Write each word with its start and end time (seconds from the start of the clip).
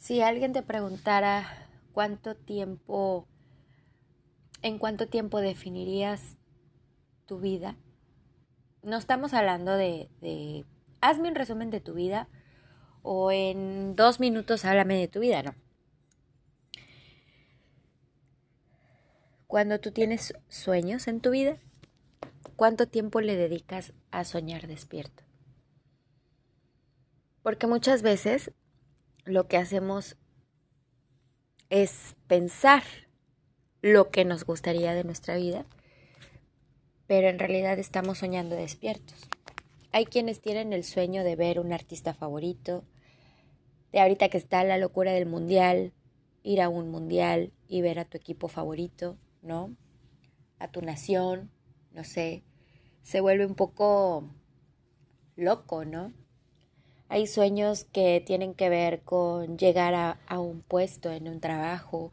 Si 0.00 0.22
alguien 0.22 0.54
te 0.54 0.62
preguntara 0.62 1.68
cuánto 1.92 2.34
tiempo, 2.34 3.28
en 4.62 4.78
cuánto 4.78 5.08
tiempo 5.08 5.42
definirías 5.42 6.38
tu 7.26 7.38
vida, 7.38 7.76
no 8.82 8.96
estamos 8.96 9.34
hablando 9.34 9.76
de, 9.76 10.64
hazme 11.02 11.28
un 11.28 11.34
resumen 11.34 11.68
de 11.68 11.82
tu 11.82 11.92
vida 11.92 12.28
o 13.02 13.30
en 13.30 13.94
dos 13.94 14.20
minutos 14.20 14.64
háblame 14.64 14.98
de 14.98 15.08
tu 15.08 15.20
vida, 15.20 15.42
no. 15.42 15.54
Cuando 19.46 19.80
tú 19.80 19.90
tienes 19.90 20.32
sueños 20.48 21.08
en 21.08 21.20
tu 21.20 21.28
vida, 21.28 21.58
¿cuánto 22.56 22.88
tiempo 22.88 23.20
le 23.20 23.36
dedicas 23.36 23.92
a 24.10 24.24
soñar 24.24 24.66
despierto? 24.66 25.24
Porque 27.42 27.66
muchas 27.66 28.00
veces 28.00 28.52
lo 29.30 29.46
que 29.46 29.56
hacemos 29.56 30.16
es 31.70 32.16
pensar 32.26 32.82
lo 33.80 34.10
que 34.10 34.24
nos 34.24 34.44
gustaría 34.44 34.92
de 34.92 35.04
nuestra 35.04 35.36
vida, 35.36 35.64
pero 37.06 37.28
en 37.28 37.38
realidad 37.38 37.78
estamos 37.78 38.18
soñando 38.18 38.56
despiertos. 38.56 39.28
Hay 39.92 40.04
quienes 40.04 40.40
tienen 40.40 40.72
el 40.72 40.84
sueño 40.84 41.24
de 41.24 41.36
ver 41.36 41.58
un 41.58 41.72
artista 41.72 42.12
favorito, 42.12 42.84
de 43.92 44.00
ahorita 44.00 44.28
que 44.28 44.38
está 44.38 44.62
la 44.64 44.78
locura 44.78 45.12
del 45.12 45.26
mundial, 45.26 45.92
ir 46.42 46.60
a 46.60 46.68
un 46.68 46.90
mundial 46.90 47.52
y 47.68 47.82
ver 47.82 47.98
a 47.98 48.04
tu 48.04 48.16
equipo 48.16 48.48
favorito, 48.48 49.16
¿no? 49.42 49.74
A 50.58 50.68
tu 50.68 50.82
nación, 50.82 51.50
no 51.92 52.04
sé, 52.04 52.44
se 53.02 53.20
vuelve 53.20 53.46
un 53.46 53.54
poco 53.54 54.28
loco, 55.36 55.84
¿no? 55.84 56.12
Hay 57.12 57.26
sueños 57.26 57.82
que 57.82 58.22
tienen 58.24 58.54
que 58.54 58.68
ver 58.68 59.02
con 59.02 59.58
llegar 59.58 59.94
a, 59.96 60.38
un 60.38 60.62
puesto 60.62 61.10
en 61.10 61.26
un 61.26 61.40
trabajo 61.40 62.12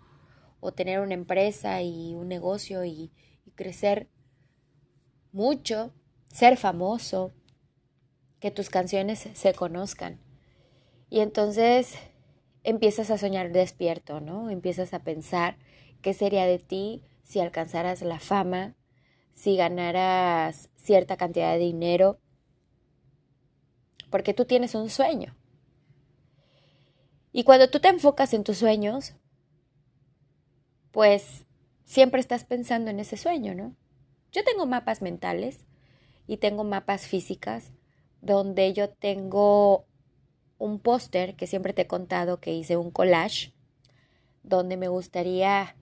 o 0.60 0.72
tener 0.72 1.02
una 1.02 1.14
empresa 1.14 1.84
y 1.84 2.16
un 2.16 2.28
negocio 2.28 2.84
y, 2.84 3.12
y 3.46 3.52
crecer 3.52 4.08
mucho, 5.32 5.94
ser 6.34 6.58
famoso, 6.58 7.32
que 8.40 8.50
tus 8.50 8.72
canciones 8.72 9.30
se 9.34 9.54
conozcan. 9.54 10.20
Y 11.12 11.20
entonces 11.20 11.94
empiezas 12.64 13.12
a 13.12 13.20
soñar 13.20 13.52
despierto, 13.52 14.20
¿no? 14.20 14.50
Empiezas 14.50 14.96
a 14.96 15.04
pensar 15.04 15.60
qué 16.02 16.16
sería 16.16 16.48
de 16.48 16.58
ti 16.58 17.04
si 17.22 17.40
alcanzaras 17.40 18.02
la 18.02 18.18
fama, 18.20 18.74
si 19.32 19.58
ganaras 19.58 20.72
cierta 20.76 21.18
cantidad 21.18 21.54
de 21.54 21.60
dinero, 21.60 22.18
porque 24.10 24.34
tú 24.34 24.46
tienes 24.46 24.76
un 24.76 24.90
sueño. 24.90 25.36
Y 27.32 27.44
cuando 27.44 27.70
tú 27.70 27.80
te 27.80 27.90
enfocas 27.90 28.34
en 28.34 28.44
tus 28.44 28.58
sueños, 28.58 29.14
pues 30.92 31.46
siempre 31.84 32.20
estás 32.20 32.44
pensando 32.44 32.90
en 32.90 33.00
ese 33.00 33.18
sueño, 33.18 33.54
¿no? 33.54 33.76
Yo 34.32 34.44
tengo 34.44 34.66
mapas 34.66 35.02
mentales 35.02 35.60
y 36.26 36.38
tengo 36.38 36.64
mapas 36.64 37.08
físicas 37.08 37.72
donde 38.22 38.74
yo 38.74 38.90
tengo 38.90 39.86
un 40.58 40.80
póster 40.80 41.36
que 41.36 41.48
siempre 41.48 41.74
te 41.74 41.84
he 41.84 41.88
contado 41.88 42.40
que 42.40 42.54
hice 42.54 42.78
un 42.78 42.92
collage 42.92 43.54
donde 44.44 44.78
me 44.78 44.88
gustaría 44.88 45.76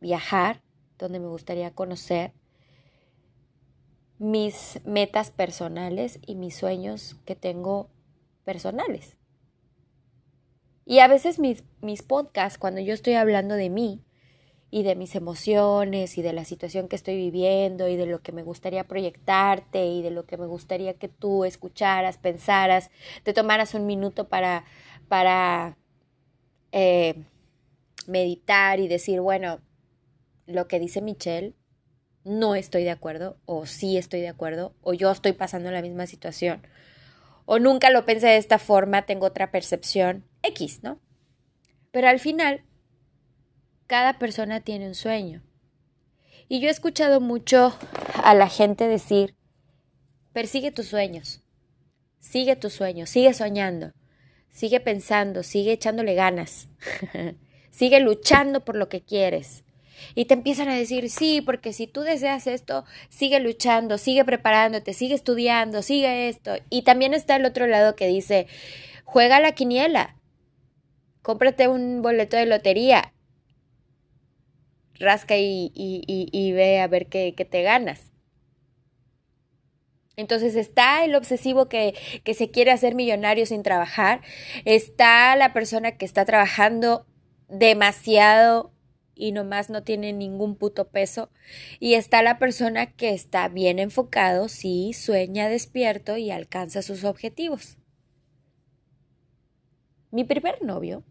viajar, 0.00 0.62
donde 0.98 1.20
me 1.20 1.28
gustaría 1.28 1.72
conocer 1.72 2.32
mis 4.18 4.80
metas 4.84 5.30
personales 5.30 6.18
y 6.26 6.34
mis 6.34 6.56
sueños 6.56 7.16
que 7.24 7.36
tengo 7.36 7.88
personales. 8.44 9.16
Y 10.84 11.00
a 11.00 11.08
veces 11.08 11.38
mis, 11.38 11.64
mis 11.80 12.02
podcasts, 12.02 12.58
cuando 12.58 12.80
yo 12.80 12.94
estoy 12.94 13.14
hablando 13.14 13.54
de 13.54 13.70
mí 13.70 14.02
y 14.70 14.82
de 14.82 14.96
mis 14.96 15.14
emociones 15.14 16.18
y 16.18 16.22
de 16.22 16.32
la 16.32 16.44
situación 16.44 16.88
que 16.88 16.96
estoy 16.96 17.16
viviendo 17.16 17.88
y 17.88 17.96
de 17.96 18.06
lo 18.06 18.20
que 18.22 18.32
me 18.32 18.42
gustaría 18.42 18.84
proyectarte 18.84 19.86
y 19.86 20.02
de 20.02 20.10
lo 20.10 20.26
que 20.26 20.36
me 20.36 20.46
gustaría 20.46 20.94
que 20.94 21.08
tú 21.08 21.44
escucharas, 21.44 22.18
pensaras, 22.18 22.90
te 23.22 23.32
tomaras 23.32 23.74
un 23.74 23.86
minuto 23.86 24.28
para, 24.28 24.64
para 25.08 25.78
eh, 26.72 27.22
meditar 28.06 28.80
y 28.80 28.88
decir, 28.88 29.20
bueno, 29.20 29.60
lo 30.46 30.68
que 30.68 30.80
dice 30.80 31.02
Michelle 31.02 31.54
no 32.28 32.54
estoy 32.54 32.84
de 32.84 32.90
acuerdo, 32.90 33.38
o 33.46 33.66
sí 33.66 33.96
estoy 33.96 34.20
de 34.20 34.28
acuerdo, 34.28 34.74
o 34.82 34.94
yo 34.94 35.10
estoy 35.10 35.32
pasando 35.32 35.70
la 35.70 35.82
misma 35.82 36.06
situación, 36.06 36.62
o 37.46 37.58
nunca 37.58 37.90
lo 37.90 38.04
pensé 38.04 38.28
de 38.28 38.36
esta 38.36 38.58
forma, 38.58 39.06
tengo 39.06 39.26
otra 39.26 39.50
percepción, 39.50 40.24
X, 40.42 40.82
¿no? 40.82 41.00
Pero 41.90 42.08
al 42.08 42.20
final, 42.20 42.62
cada 43.86 44.18
persona 44.18 44.60
tiene 44.60 44.86
un 44.86 44.94
sueño. 44.94 45.42
Y 46.48 46.60
yo 46.60 46.68
he 46.68 46.70
escuchado 46.70 47.20
mucho 47.20 47.76
a 48.22 48.34
la 48.34 48.48
gente 48.48 48.86
decir, 48.86 49.34
persigue 50.32 50.70
tus 50.70 50.86
sueños, 50.86 51.42
sigue 52.20 52.56
tus 52.56 52.74
sueños, 52.74 53.10
sigue 53.10 53.32
soñando, 53.34 53.92
sigue 54.50 54.80
pensando, 54.80 55.42
sigue 55.42 55.72
echándole 55.72 56.14
ganas, 56.14 56.68
sigue 57.70 58.00
luchando 58.00 58.64
por 58.64 58.76
lo 58.76 58.88
que 58.88 59.02
quieres. 59.02 59.64
Y 60.14 60.26
te 60.26 60.34
empiezan 60.34 60.68
a 60.68 60.76
decir, 60.76 61.10
sí, 61.10 61.40
porque 61.40 61.72
si 61.72 61.86
tú 61.86 62.02
deseas 62.02 62.46
esto, 62.46 62.84
sigue 63.08 63.40
luchando, 63.40 63.98
sigue 63.98 64.24
preparándote, 64.24 64.94
sigue 64.94 65.14
estudiando, 65.14 65.82
sigue 65.82 66.28
esto. 66.28 66.56
Y 66.70 66.82
también 66.82 67.14
está 67.14 67.36
el 67.36 67.44
otro 67.44 67.66
lado 67.66 67.96
que 67.96 68.06
dice, 68.06 68.46
juega 69.04 69.40
la 69.40 69.52
quiniela, 69.52 70.16
cómprate 71.22 71.68
un 71.68 72.02
boleto 72.02 72.36
de 72.36 72.46
lotería, 72.46 73.12
rasca 74.98 75.36
y, 75.36 75.70
y, 75.74 76.52
ve 76.52 76.80
a 76.80 76.88
ver 76.88 77.06
qué, 77.06 77.34
qué, 77.36 77.44
te 77.44 77.62
ganas. 77.62 78.10
Entonces 80.16 80.56
está 80.56 81.04
el 81.04 81.14
obsesivo 81.14 81.68
que, 81.68 81.94
que 82.24 82.34
se 82.34 82.50
quiere 82.50 82.72
hacer 82.72 82.94
millonario 82.94 83.46
sin 83.46 83.62
trabajar, 83.62 84.22
está 84.64 85.36
la 85.36 85.52
persona 85.52 85.96
que 85.96 86.04
está 86.04 86.24
trabajando 86.24 87.06
demasiado 87.48 88.72
y 89.18 89.32
nomás 89.32 89.68
no 89.68 89.82
tiene 89.82 90.12
ningún 90.12 90.54
puto 90.54 90.88
peso. 90.88 91.28
Y 91.80 91.94
está 91.94 92.22
la 92.22 92.38
persona 92.38 92.86
que 92.92 93.10
está 93.10 93.48
bien 93.48 93.80
enfocado, 93.80 94.48
sí, 94.48 94.92
sueña 94.94 95.48
despierto 95.48 96.16
y 96.16 96.30
alcanza 96.30 96.80
sus 96.82 97.04
objetivos. 97.04 97.76
Mi 100.10 100.24
primer 100.24 100.62
novio, 100.62 101.02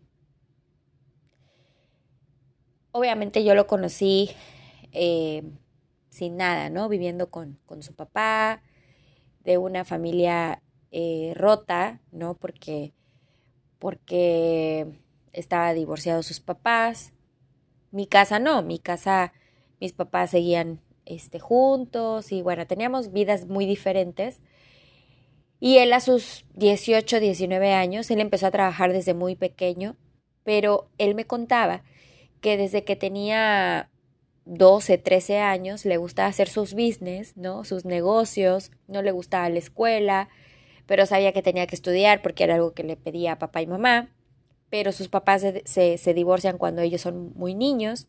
obviamente 2.92 3.44
yo 3.44 3.54
lo 3.54 3.68
conocí 3.68 4.32
eh, 4.94 5.44
sin 6.10 6.38
nada, 6.38 6.70
¿no? 6.70 6.90
Viviendo 6.90 7.30
con, 7.30 7.60
con, 7.66 7.84
su 7.84 7.94
papá, 7.94 8.64
de 9.44 9.58
una 9.58 9.86
familia 9.86 10.64
eh, 10.92 11.34
rota, 11.36 12.02
¿no? 12.12 12.36
Porque, 12.36 12.94
porque 13.78 14.88
estaba 15.34 15.74
divorciado 15.74 16.24
sus 16.24 16.40
papás 16.40 17.14
mi 17.92 18.08
casa 18.08 18.40
no, 18.40 18.62
mi 18.62 18.80
casa, 18.80 19.34
mis 19.80 19.94
papás 19.94 20.32
seguían 20.32 20.82
este, 21.06 21.40
juntos 21.40 22.32
y 22.32 22.42
bueno, 22.42 22.68
teníamos 22.68 23.12
vidas 23.12 23.48
muy 23.48 23.66
diferentes. 23.66 24.42
Y 25.60 25.78
él 25.78 25.94
a 25.94 26.00
sus 26.00 26.46
18, 26.54 27.20
19 27.20 27.74
años, 27.74 28.12
él 28.12 28.20
empezó 28.20 28.48
a 28.48 28.52
trabajar 28.52 28.94
desde 28.94 29.14
muy 29.14 29.36
pequeño, 29.36 29.96
pero 30.44 30.90
él 30.98 31.16
me 31.16 31.26
contaba 31.26 31.84
que 32.42 32.58
desde 32.58 32.84
que 32.84 32.96
tenía 32.96 33.90
12, 34.46 34.98
13 34.98 35.40
años 35.40 35.84
le 35.86 35.98
gustaba 35.98 36.30
hacer 36.30 36.48
sus 36.48 36.74
business, 36.74 37.36
¿no? 37.36 37.64
Sus 37.64 37.86
negocios, 37.86 38.72
no 38.88 39.02
le 39.02 39.12
gustaba 39.12 39.50
la 39.50 39.60
escuela, 39.60 40.30
pero 40.86 41.06
sabía 41.06 41.34
que 41.34 41.42
tenía 41.42 41.68
que 41.68 41.76
estudiar 41.76 42.22
porque 42.22 42.44
era 42.44 42.56
algo 42.56 42.74
que 42.74 42.84
le 42.84 42.96
pedía 42.96 43.34
a 43.34 43.40
papá 43.40 43.62
y 43.62 43.68
mamá 43.68 44.10
pero 44.70 44.92
sus 44.92 45.08
papás 45.08 45.46
se, 45.66 45.98
se, 45.98 46.14
divorcian 46.14 46.58
cuando 46.58 46.82
ellos 46.82 47.02
son 47.02 47.34
muy 47.36 47.56
niños. 47.56 48.08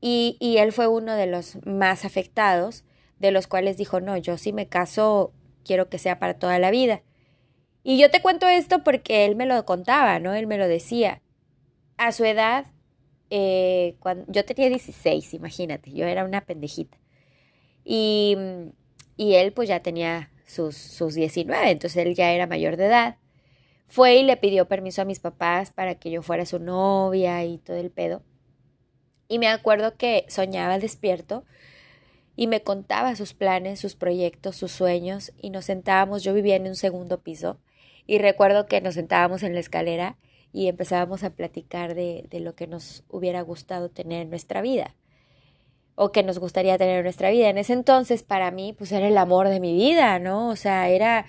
Y, 0.00 0.36
y, 0.40 0.58
él 0.58 0.72
fue 0.72 0.88
uno 0.88 1.14
de 1.14 1.26
los 1.26 1.58
más 1.64 2.04
afectados, 2.04 2.84
de 3.18 3.30
los 3.30 3.46
cuales 3.46 3.76
dijo, 3.76 4.00
no, 4.00 4.16
yo 4.16 4.36
si 4.36 4.52
me 4.52 4.68
caso, 4.68 5.32
quiero 5.64 5.88
que 5.88 5.98
sea 5.98 6.18
para 6.18 6.34
toda 6.34 6.58
la 6.58 6.70
vida. 6.70 7.02
Y 7.84 7.98
yo 7.98 8.10
te 8.10 8.22
cuento 8.22 8.48
esto 8.48 8.84
porque 8.84 9.24
él 9.24 9.36
me 9.36 9.46
lo 9.46 9.64
contaba, 9.64 10.18
¿no? 10.18 10.34
Él 10.34 10.46
me 10.46 10.58
lo 10.58 10.68
decía. 10.68 11.22
A 11.96 12.12
su 12.12 12.24
edad, 12.24 12.66
eh, 13.30 13.96
cuando, 14.00 14.24
yo 14.32 14.44
tenía 14.44 14.68
16, 14.68 15.34
imagínate, 15.34 15.92
yo 15.92 16.06
era 16.06 16.24
una 16.24 16.44
pendejita. 16.44 16.98
Y, 17.84 18.36
y 19.16 19.34
él 19.34 19.52
pues 19.52 19.68
ya 19.68 19.80
tenía 19.80 20.30
sus, 20.46 20.76
sus 20.76 21.14
19, 21.14 21.70
entonces 21.70 22.04
él 22.04 22.14
ya 22.14 22.32
era 22.32 22.46
mayor 22.46 22.76
de 22.76 22.86
edad 22.86 23.16
fue 23.86 24.16
y 24.16 24.22
le 24.22 24.36
pidió 24.36 24.68
permiso 24.68 25.02
a 25.02 25.04
mis 25.04 25.20
papás 25.20 25.70
para 25.70 25.96
que 25.96 26.10
yo 26.10 26.22
fuera 26.22 26.46
su 26.46 26.58
novia 26.58 27.44
y 27.44 27.58
todo 27.58 27.76
el 27.76 27.90
pedo. 27.90 28.22
Y 29.28 29.38
me 29.38 29.48
acuerdo 29.48 29.96
que 29.96 30.24
soñaba 30.28 30.78
despierto 30.78 31.44
y 32.36 32.46
me 32.46 32.62
contaba 32.62 33.14
sus 33.16 33.34
planes, 33.34 33.80
sus 33.80 33.94
proyectos, 33.94 34.56
sus 34.56 34.72
sueños 34.72 35.32
y 35.38 35.50
nos 35.50 35.66
sentábamos, 35.66 36.22
yo 36.22 36.34
vivía 36.34 36.56
en 36.56 36.66
un 36.66 36.76
segundo 36.76 37.22
piso 37.22 37.60
y 38.06 38.18
recuerdo 38.18 38.66
que 38.66 38.80
nos 38.80 38.94
sentábamos 38.94 39.42
en 39.42 39.54
la 39.54 39.60
escalera 39.60 40.16
y 40.52 40.68
empezábamos 40.68 41.24
a 41.24 41.30
platicar 41.30 41.94
de, 41.94 42.26
de 42.30 42.40
lo 42.40 42.54
que 42.54 42.66
nos 42.66 43.04
hubiera 43.08 43.40
gustado 43.42 43.90
tener 43.90 44.22
en 44.22 44.30
nuestra 44.30 44.60
vida 44.60 44.96
o 45.94 46.12
que 46.12 46.22
nos 46.22 46.38
gustaría 46.38 46.78
tener 46.78 46.98
en 46.98 47.04
nuestra 47.04 47.30
vida. 47.30 47.48
En 47.48 47.58
ese 47.58 47.74
entonces 47.74 48.22
para 48.22 48.50
mí 48.50 48.74
pues 48.76 48.92
era 48.92 49.06
el 49.08 49.18
amor 49.18 49.48
de 49.48 49.60
mi 49.60 49.74
vida, 49.74 50.18
¿no? 50.18 50.48
O 50.48 50.56
sea, 50.56 50.88
era 50.88 51.26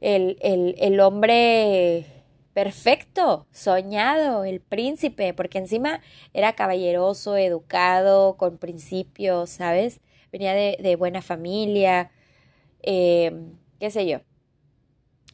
el, 0.00 0.38
el, 0.40 0.74
el 0.78 1.00
hombre 1.00 2.06
perfecto, 2.54 3.46
soñado, 3.50 4.44
el 4.44 4.60
príncipe, 4.60 5.34
porque 5.34 5.58
encima 5.58 6.00
era 6.32 6.54
caballeroso, 6.54 7.36
educado, 7.36 8.36
con 8.36 8.58
principios, 8.58 9.50
¿sabes? 9.50 10.00
Venía 10.32 10.54
de, 10.54 10.78
de 10.80 10.96
buena 10.96 11.20
familia, 11.20 12.10
eh, 12.82 13.32
qué 13.80 13.90
sé 13.90 14.06
yo. 14.06 14.20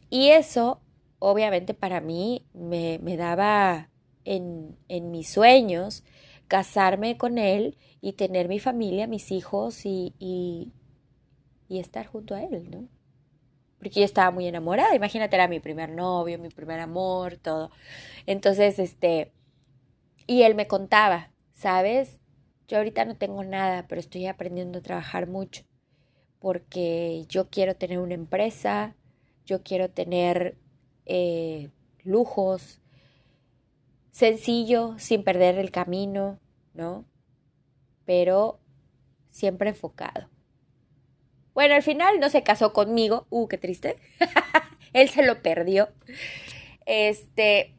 Y 0.09 0.29
eso, 0.31 0.81
obviamente, 1.19 1.75
para 1.75 2.01
mí 2.01 2.47
me, 2.55 2.99
me 3.03 3.17
daba 3.17 3.91
en, 4.25 4.77
en, 4.89 5.11
mis 5.11 5.29
sueños 5.29 6.05
casarme 6.49 7.17
con 7.17 7.39
él 7.39 7.77
y 8.01 8.15
tener 8.15 8.49
mi 8.49 8.59
familia, 8.59 9.07
mis 9.07 9.31
hijos 9.31 9.87
y, 9.87 10.15
y, 10.19 10.73
y 11.69 11.79
estar 11.79 12.07
junto 12.07 12.35
a 12.35 12.43
él, 12.43 12.71
¿no? 12.71 12.89
Porque 13.81 14.00
yo 14.00 14.05
estaba 14.05 14.31
muy 14.31 14.47
enamorada, 14.47 14.94
imagínate, 14.94 15.37
era 15.37 15.49
mi 15.49 15.59
primer 15.61 15.91
novio, 15.91 16.38
mi 16.38 16.50
primer 16.50 16.81
amor, 16.81 17.37
todo. 17.37 17.71
Entonces, 18.27 18.79
este, 18.79 19.32
y 20.27 20.43
él 20.43 20.55
me 20.55 20.69
contaba, 20.69 21.31
¿sabes? 21.55 22.21
Yo 22.69 22.79
ahorita 22.79 23.05
no 23.05 23.17
tengo 23.17 23.43
nada, 23.43 23.87
pero 23.88 24.00
estoy 24.00 24.27
aprendiendo 24.27 24.79
a 24.79 24.82
trabajar 24.82 25.27
mucho 25.27 25.65
porque 26.41 27.27
yo 27.29 27.50
quiero 27.50 27.77
tener 27.77 27.99
una 27.99 28.15
empresa, 28.15 28.97
yo 29.44 29.62
quiero 29.62 29.91
tener 29.91 30.56
eh, 31.05 31.71
lujos, 32.03 32.81
sencillo, 34.11 34.94
sin 34.99 35.23
perder 35.23 35.59
el 35.59 35.71
camino, 35.71 36.41
¿no? 36.73 37.05
Pero 38.06 38.59
siempre 39.29 39.69
enfocado. 39.69 40.29
Bueno, 41.55 41.75
al 41.75 41.82
final 41.82 42.20
no 42.20 42.31
se 42.31 42.43
casó 42.43 42.73
conmigo. 42.73 43.26
Uh, 43.31 43.49
qué 43.49 43.58
triste. 43.58 43.97
Él 44.93 45.08
se 45.08 45.25
lo 45.25 45.43
perdió. 45.43 45.88
Este 46.87 47.75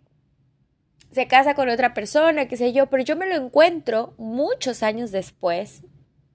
se 1.12 1.28
casa 1.28 1.56
con 1.56 1.70
otra 1.70 1.94
persona, 1.94 2.48
qué 2.48 2.58
sé 2.58 2.72
yo, 2.74 2.88
pero 2.90 3.04
yo 3.04 3.16
me 3.16 3.28
lo 3.28 3.36
encuentro 3.36 4.14
muchos 4.18 4.82
años 4.82 5.12
después, 5.12 5.84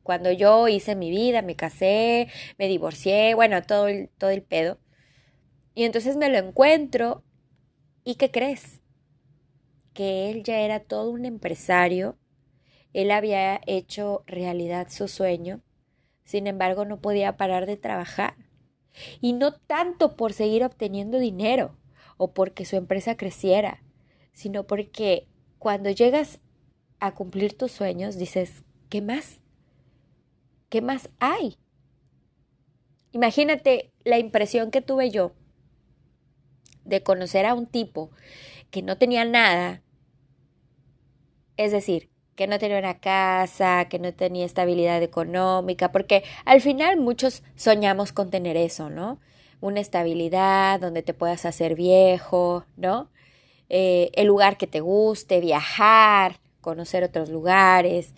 cuando 0.02 0.30
yo 0.30 0.68
hice 0.68 0.94
mi 0.94 1.10
vida, 1.10 1.42
me 1.42 1.56
casé, 1.56 2.28
me 2.58 2.68
divorcié, 2.68 3.34
bueno, 3.34 3.62
todo 3.62 3.88
el, 3.88 4.10
todo 4.18 4.30
el 4.30 4.42
pedo. 4.42 4.78
Y 5.74 5.84
entonces 5.84 6.16
me 6.16 6.28
lo 6.28 6.38
encuentro 6.38 7.24
y 8.04 8.16
¿qué 8.16 8.30
crees? 8.30 8.80
Que 9.94 10.30
él 10.30 10.42
ya 10.44 10.60
era 10.60 10.80
todo 10.80 11.10
un 11.10 11.24
empresario, 11.24 12.18
él 12.92 13.10
había 13.10 13.60
hecho 13.66 14.24
realidad 14.26 14.88
su 14.90 15.08
sueño, 15.08 15.62
sin 16.26 16.46
embargo 16.46 16.84
no 16.84 17.00
podía 17.00 17.38
parar 17.38 17.64
de 17.64 17.78
trabajar. 17.78 18.34
Y 19.22 19.32
no 19.32 19.54
tanto 19.54 20.16
por 20.16 20.34
seguir 20.34 20.64
obteniendo 20.64 21.18
dinero 21.18 21.78
o 22.18 22.34
porque 22.34 22.64
su 22.64 22.76
empresa 22.76 23.16
creciera, 23.16 23.82
sino 24.32 24.66
porque 24.66 25.28
cuando 25.58 25.90
llegas 25.90 26.40
a 26.98 27.14
cumplir 27.14 27.56
tus 27.56 27.72
sueños 27.72 28.18
dices, 28.18 28.64
¿qué 28.90 29.00
más? 29.00 29.40
¿Qué 30.68 30.82
más 30.82 31.10
hay? 31.20 31.56
Imagínate 33.12 33.92
la 34.04 34.18
impresión 34.18 34.70
que 34.70 34.82
tuve 34.82 35.10
yo 35.10 35.32
de 36.84 37.02
conocer 37.02 37.46
a 37.46 37.54
un 37.54 37.66
tipo 37.66 38.10
que 38.70 38.82
no 38.82 38.98
tenía 38.98 39.24
nada, 39.24 39.82
es 41.56 41.72
decir, 41.72 42.10
que 42.36 42.46
no 42.46 42.58
tenía 42.58 42.78
una 42.78 43.00
casa, 43.00 43.86
que 43.88 43.98
no 43.98 44.12
tenía 44.14 44.44
estabilidad 44.44 45.02
económica, 45.02 45.90
porque 45.90 46.22
al 46.44 46.60
final 46.60 46.98
muchos 46.98 47.42
soñamos 47.56 48.12
con 48.12 48.30
tener 48.30 48.56
eso, 48.56 48.90
¿no? 48.90 49.18
Una 49.60 49.80
estabilidad 49.80 50.78
donde 50.80 51.02
te 51.02 51.14
puedas 51.14 51.46
hacer 51.46 51.74
viejo, 51.74 52.64
¿no? 52.76 53.10
Eh, 53.68 54.10
el 54.14 54.26
lugar 54.28 54.58
que 54.58 54.66
te 54.66 54.80
guste, 54.80 55.40
viajar, 55.40 56.38
conocer 56.60 57.02
otros 57.04 57.30
lugares, 57.30 58.14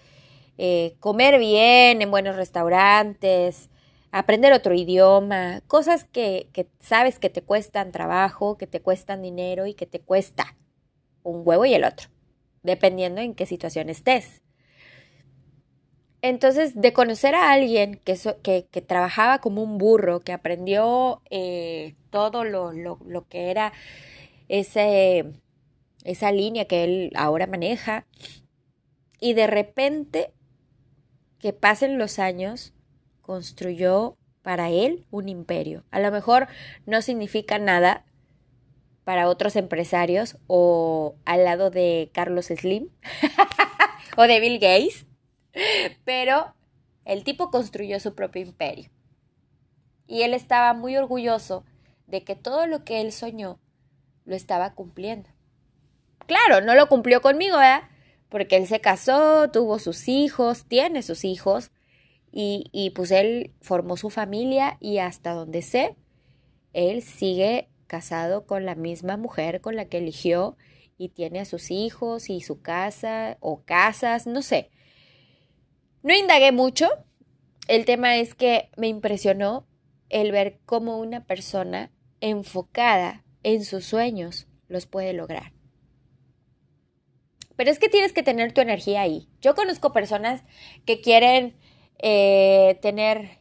eh, 0.58 0.96
comer 1.00 1.38
bien 1.38 2.02
en 2.02 2.10
buenos 2.10 2.36
restaurantes, 2.36 3.70
aprender 4.10 4.52
otro 4.52 4.74
idioma, 4.74 5.62
cosas 5.66 6.04
que, 6.04 6.48
que 6.52 6.68
sabes 6.80 7.18
que 7.18 7.30
te 7.30 7.42
cuestan 7.42 7.92
trabajo, 7.92 8.58
que 8.58 8.66
te 8.66 8.80
cuestan 8.80 9.22
dinero 9.22 9.66
y 9.66 9.74
que 9.74 9.86
te 9.86 10.00
cuesta 10.00 10.56
un 11.22 11.42
huevo 11.44 11.64
y 11.64 11.74
el 11.74 11.84
otro, 11.84 12.08
dependiendo 12.62 13.20
en 13.20 13.34
qué 13.34 13.46
situación 13.46 13.88
estés. 13.88 14.42
Entonces, 16.20 16.74
de 16.74 16.92
conocer 16.92 17.34
a 17.34 17.52
alguien 17.52 18.00
que, 18.04 18.16
que, 18.42 18.66
que 18.70 18.82
trabajaba 18.82 19.38
como 19.38 19.62
un 19.62 19.78
burro, 19.78 20.20
que 20.20 20.32
aprendió 20.32 21.22
eh, 21.30 21.94
todo 22.10 22.44
lo, 22.44 22.72
lo, 22.72 22.98
lo, 23.06 23.28
que 23.28 23.50
era 23.50 23.72
ese, 24.48 25.32
esa 26.02 26.32
línea 26.32 26.64
que 26.64 26.84
él 26.84 27.12
ahora 27.14 27.46
maneja, 27.46 28.06
y 29.20 29.34
de 29.34 29.46
repente, 29.46 30.32
que 31.38 31.52
pasen 31.52 31.98
los 31.98 32.18
años, 32.18 32.74
construyó 33.20 34.16
para 34.42 34.70
él 34.70 35.04
un 35.10 35.28
imperio. 35.28 35.84
A 35.90 36.00
lo 36.00 36.10
mejor 36.10 36.48
no 36.86 37.00
significa 37.02 37.58
nada 37.58 38.04
para 39.08 39.26
otros 39.30 39.56
empresarios 39.56 40.36
o 40.48 41.16
al 41.24 41.42
lado 41.42 41.70
de 41.70 42.10
Carlos 42.12 42.48
Slim 42.48 42.90
o 44.18 44.24
de 44.24 44.38
Bill 44.38 44.58
Gates, 44.58 45.06
pero 46.04 46.54
el 47.06 47.24
tipo 47.24 47.50
construyó 47.50 48.00
su 48.00 48.14
propio 48.14 48.42
imperio. 48.42 48.90
Y 50.06 50.24
él 50.24 50.34
estaba 50.34 50.74
muy 50.74 50.94
orgulloso 50.98 51.64
de 52.06 52.22
que 52.22 52.36
todo 52.36 52.66
lo 52.66 52.84
que 52.84 53.00
él 53.00 53.10
soñó 53.10 53.58
lo 54.26 54.36
estaba 54.36 54.74
cumpliendo. 54.74 55.30
Claro, 56.26 56.60
no 56.60 56.74
lo 56.74 56.90
cumplió 56.90 57.22
conmigo, 57.22 57.56
¿verdad? 57.56 57.88
Porque 58.28 58.56
él 58.56 58.66
se 58.66 58.82
casó, 58.82 59.50
tuvo 59.50 59.78
sus 59.78 60.06
hijos, 60.08 60.66
tiene 60.66 61.00
sus 61.02 61.24
hijos, 61.24 61.70
y, 62.30 62.66
y 62.72 62.90
pues 62.90 63.10
él 63.10 63.54
formó 63.62 63.96
su 63.96 64.10
familia 64.10 64.76
y 64.80 64.98
hasta 64.98 65.32
donde 65.32 65.62
sé, 65.62 65.96
él 66.74 67.00
sigue 67.00 67.70
casado 67.88 68.46
con 68.46 68.64
la 68.64 68.76
misma 68.76 69.16
mujer 69.16 69.60
con 69.60 69.74
la 69.74 69.86
que 69.86 69.98
eligió 69.98 70.56
y 70.96 71.08
tiene 71.08 71.40
a 71.40 71.44
sus 71.44 71.72
hijos 71.72 72.30
y 72.30 72.40
su 72.40 72.60
casa 72.60 73.36
o 73.40 73.64
casas, 73.64 74.28
no 74.28 74.42
sé. 74.42 74.70
No 76.02 76.14
indagué 76.14 76.52
mucho. 76.52 76.88
El 77.66 77.84
tema 77.84 78.16
es 78.16 78.34
que 78.34 78.70
me 78.76 78.86
impresionó 78.86 79.66
el 80.08 80.30
ver 80.32 80.60
cómo 80.64 80.98
una 80.98 81.24
persona 81.24 81.90
enfocada 82.20 83.24
en 83.42 83.64
sus 83.64 83.84
sueños 83.84 84.46
los 84.68 84.86
puede 84.86 85.12
lograr. 85.12 85.52
Pero 87.56 87.70
es 87.70 87.78
que 87.78 87.88
tienes 87.88 88.12
que 88.12 88.22
tener 88.22 88.52
tu 88.52 88.60
energía 88.60 89.00
ahí. 89.00 89.28
Yo 89.40 89.54
conozco 89.54 89.92
personas 89.92 90.44
que 90.84 91.00
quieren 91.00 91.56
eh, 91.98 92.78
tener 92.80 93.38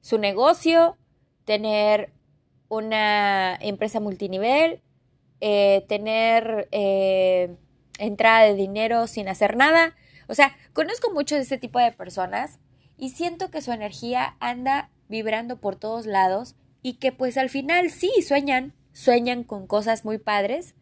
su 0.00 0.18
negocio, 0.18 0.96
tener 1.44 2.12
una 2.68 3.56
empresa 3.60 4.00
multinivel, 4.00 4.82
eh, 5.40 5.84
tener 5.88 6.68
eh, 6.72 7.56
entrada 7.98 8.44
de 8.44 8.54
dinero 8.54 9.06
sin 9.06 9.28
hacer 9.28 9.56
nada. 9.56 9.94
O 10.28 10.34
sea, 10.34 10.56
conozco 10.72 11.12
mucho 11.12 11.34
de 11.34 11.42
ese 11.42 11.58
tipo 11.58 11.78
de 11.78 11.92
personas 11.92 12.58
y 12.96 13.10
siento 13.10 13.50
que 13.50 13.62
su 13.62 13.72
energía 13.72 14.36
anda 14.40 14.90
vibrando 15.08 15.60
por 15.60 15.76
todos 15.76 16.06
lados 16.06 16.56
y 16.82 16.94
que 16.94 17.12
pues 17.12 17.38
al 17.38 17.48
final 17.48 17.90
sí 17.90 18.10
sueñan, 18.26 18.74
sueñan 18.92 19.44
con 19.44 19.66
cosas 19.66 20.04
muy 20.04 20.18
padres, 20.18 20.74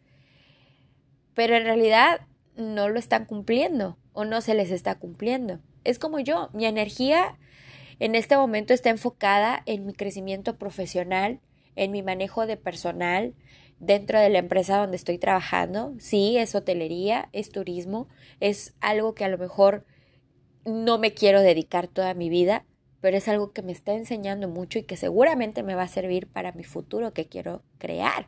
pero 1.33 1.55
en 1.55 1.63
realidad 1.63 2.21
no 2.55 2.89
lo 2.89 2.99
están 2.99 3.25
cumpliendo 3.25 3.97
o 4.13 4.25
no 4.25 4.41
se 4.41 4.55
les 4.55 4.71
está 4.71 4.95
cumpliendo 4.95 5.59
es 5.87 5.99
como 5.99 6.19
yo, 6.19 6.49
mi 6.53 6.65
energía 6.65 7.37
en 7.99 8.13
este 8.13 8.35
momento 8.35 8.73
está 8.73 8.89
enfocada 8.89 9.63
en 9.65 9.85
mi 9.85 9.93
crecimiento 9.93 10.57
profesional, 10.57 11.39
en 11.77 11.91
mi 11.91 12.03
manejo 12.03 12.45
de 12.45 12.57
personal 12.57 13.33
dentro 13.79 14.19
de 14.19 14.29
la 14.29 14.39
empresa 14.39 14.77
donde 14.77 14.97
estoy 14.97 15.17
trabajando. 15.17 15.93
Sí, 15.99 16.37
es 16.37 16.53
hotelería, 16.55 17.29
es 17.31 17.49
turismo, 17.49 18.09
es 18.41 18.73
algo 18.81 19.13
que 19.13 19.23
a 19.23 19.29
lo 19.29 19.37
mejor 19.37 19.85
no 20.65 20.97
me 20.97 21.13
quiero 21.13 21.41
dedicar 21.41 21.87
toda 21.87 22.13
mi 22.13 22.29
vida, 22.29 22.65
pero 22.99 23.15
es 23.15 23.27
algo 23.27 23.53
que 23.53 23.61
me 23.61 23.71
está 23.71 23.93
enseñando 23.93 24.49
mucho 24.49 24.79
y 24.79 24.83
que 24.83 24.97
seguramente 24.97 25.63
me 25.63 25.75
va 25.75 25.83
a 25.83 25.87
servir 25.87 26.27
para 26.27 26.51
mi 26.51 26.63
futuro 26.63 27.13
que 27.13 27.27
quiero 27.27 27.61
crear 27.77 28.27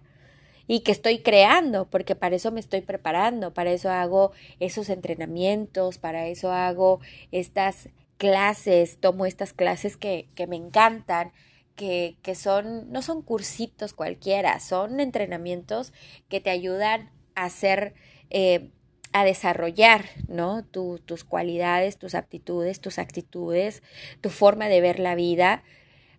y 0.67 0.81
que 0.81 0.91
estoy 0.91 1.23
creando, 1.23 1.89
porque 1.89 2.15
para 2.15 2.35
eso 2.35 2.51
me 2.51 2.59
estoy 2.59 2.81
preparando, 2.81 3.55
para 3.55 3.71
eso 3.71 3.89
hago 3.89 4.33
esos 4.59 4.89
entrenamientos, 4.89 5.97
para 5.97 6.27
eso 6.27 6.51
hago 6.51 6.99
estas 7.31 7.89
clases, 8.17 8.99
tomo 8.99 9.25
estas 9.25 9.53
clases 9.53 9.97
que, 9.97 10.27
que 10.35 10.45
me 10.45 10.57
encantan, 10.57 11.31
que, 11.79 12.36
son, 12.36 12.91
no 12.91 13.01
son 13.01 13.21
cursitos 13.21 13.93
cualquiera, 13.93 14.59
son 14.59 15.00
entrenamientos 15.00 15.93
que 16.27 16.41
te 16.41 16.50
ayudan 16.50 17.09
a 17.36 17.45
hacer, 17.45 17.93
eh, 18.29 18.71
a 19.13 19.24
desarrollar, 19.24 20.05
¿no? 20.27 20.65
tus 20.65 21.24
cualidades, 21.24 21.98
tus 21.98 22.15
aptitudes, 22.15 22.81
tus 22.81 23.00
actitudes, 23.00 23.81
tu 24.19 24.29
forma 24.29 24.67
de 24.67 24.81
ver 24.81 25.00
la 25.00 25.15
vida, 25.15 25.63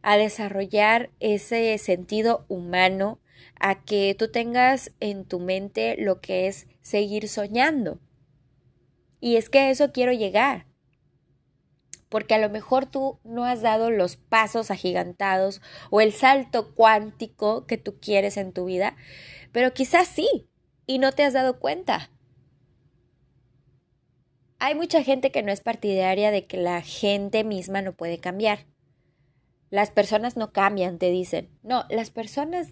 a 0.00 0.16
desarrollar 0.16 1.10
ese 1.20 1.76
sentido 1.76 2.46
humano, 2.48 3.20
a 3.58 3.84
que 3.84 4.16
tú 4.18 4.30
tengas 4.30 4.92
en 5.00 5.26
tu 5.26 5.40
mente 5.40 5.96
lo 5.98 6.22
que 6.22 6.46
es 6.46 6.68
seguir 6.80 7.28
soñando. 7.28 8.00
Y 9.20 9.36
es 9.36 9.50
que 9.50 9.58
a 9.58 9.70
eso 9.70 9.92
quiero 9.92 10.12
llegar. 10.12 10.69
Porque 12.10 12.34
a 12.34 12.38
lo 12.38 12.50
mejor 12.50 12.84
tú 12.84 13.18
no 13.24 13.46
has 13.46 13.62
dado 13.62 13.90
los 13.90 14.16
pasos 14.16 14.70
agigantados 14.70 15.62
o 15.88 16.02
el 16.02 16.12
salto 16.12 16.74
cuántico 16.74 17.66
que 17.66 17.78
tú 17.78 17.98
quieres 17.98 18.36
en 18.36 18.52
tu 18.52 18.66
vida, 18.66 18.96
pero 19.52 19.72
quizás 19.72 20.06
sí, 20.08 20.28
y 20.86 20.98
no 20.98 21.12
te 21.12 21.24
has 21.24 21.32
dado 21.32 21.58
cuenta. 21.58 22.10
Hay 24.58 24.74
mucha 24.74 25.02
gente 25.02 25.30
que 25.30 25.42
no 25.42 25.52
es 25.52 25.62
partidaria 25.62 26.30
de 26.30 26.46
que 26.46 26.58
la 26.58 26.82
gente 26.82 27.44
misma 27.44 27.80
no 27.80 27.92
puede 27.94 28.18
cambiar. 28.18 28.66
Las 29.70 29.90
personas 29.90 30.36
no 30.36 30.52
cambian, 30.52 30.98
te 30.98 31.10
dicen. 31.10 31.48
No, 31.62 31.86
las 31.88 32.10
personas 32.10 32.68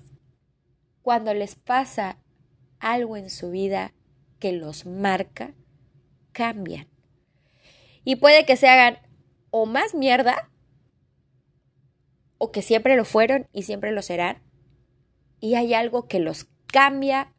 cuando 1.00 1.32
les 1.32 1.54
pasa 1.54 2.18
algo 2.80 3.16
en 3.16 3.30
su 3.30 3.50
vida 3.50 3.94
que 4.38 4.52
los 4.52 4.84
marca, 4.84 5.54
cambian. 6.32 6.88
Y 8.04 8.16
puede 8.16 8.44
que 8.44 8.56
se 8.56 8.68
hagan 8.68 8.98
o 9.50 9.66
más 9.66 9.94
mierda, 9.94 10.50
o 12.38 12.52
que 12.52 12.62
siempre 12.62 12.96
lo 12.96 13.04
fueron 13.04 13.48
y 13.52 13.62
siempre 13.62 13.92
lo 13.92 14.02
serán, 14.02 14.42
y 15.40 15.54
hay 15.54 15.74
algo 15.74 16.08
que 16.08 16.20
los 16.20 16.46
cambia 16.66 17.32